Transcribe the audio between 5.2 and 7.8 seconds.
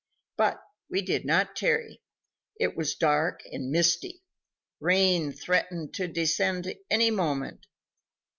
threatened to descend any moment.